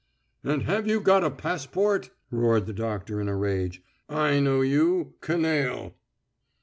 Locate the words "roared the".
2.31-2.73